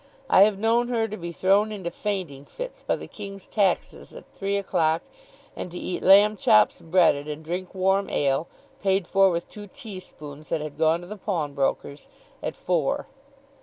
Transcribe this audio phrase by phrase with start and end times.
[0.31, 4.27] I have known her to be thrown into fainting fits by the king's taxes at
[4.33, 5.03] three o'clock,
[5.55, 8.47] and to eat lamb chops, breaded, and drink warm ale
[8.81, 12.09] (paid for with two tea spoons that had gone to the pawnbroker's)
[12.41, 13.05] at four.